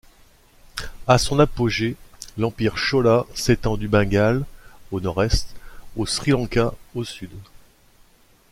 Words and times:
À 1.07 1.19
son 1.19 1.37
apogée, 1.39 1.95
l'empire 2.35 2.75
Chola 2.75 3.27
s'étend 3.35 3.77
du 3.77 3.87
Bengale, 3.87 4.43
au 4.89 4.99
nord-est, 4.99 5.53
au 5.95 6.07
Sri-Lanka 6.07 6.73
au 6.95 7.03
sud. 7.03 7.29